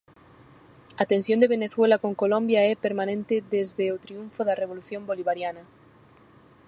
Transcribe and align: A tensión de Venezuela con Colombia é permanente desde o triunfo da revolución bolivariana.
A 1.01 1.05
tensión 1.11 1.39
de 1.41 1.51
Venezuela 1.55 2.01
con 2.03 2.13
Colombia 2.23 2.61
é 2.71 2.73
permanente 2.85 3.35
desde 3.53 3.85
o 3.95 4.01
triunfo 4.05 4.41
da 4.45 4.57
revolución 4.61 5.01
bolivariana. 5.09 5.63